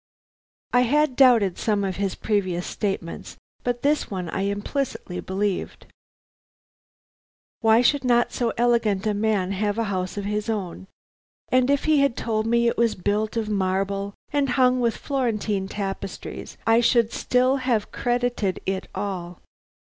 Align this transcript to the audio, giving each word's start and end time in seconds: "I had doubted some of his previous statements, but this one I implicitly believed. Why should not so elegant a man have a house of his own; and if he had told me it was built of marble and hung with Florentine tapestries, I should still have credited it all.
"I 0.73 0.81
had 0.81 1.15
doubted 1.15 1.59
some 1.59 1.83
of 1.83 1.97
his 1.97 2.15
previous 2.15 2.65
statements, 2.65 3.37
but 3.63 3.83
this 3.83 4.09
one 4.09 4.29
I 4.31 4.45
implicitly 4.45 5.19
believed. 5.19 5.85
Why 7.59 7.81
should 7.81 8.03
not 8.03 8.31
so 8.31 8.51
elegant 8.57 9.05
a 9.05 9.13
man 9.13 9.51
have 9.51 9.77
a 9.77 9.83
house 9.93 10.17
of 10.17 10.25
his 10.25 10.49
own; 10.49 10.87
and 11.49 11.69
if 11.69 11.83
he 11.83 11.99
had 11.99 12.17
told 12.17 12.47
me 12.47 12.67
it 12.67 12.79
was 12.79 12.95
built 12.95 13.37
of 13.37 13.47
marble 13.47 14.15
and 14.33 14.49
hung 14.57 14.79
with 14.79 14.97
Florentine 14.97 15.67
tapestries, 15.67 16.57
I 16.65 16.79
should 16.81 17.11
still 17.13 17.57
have 17.57 17.91
credited 17.91 18.59
it 18.65 18.87
all. 18.95 19.37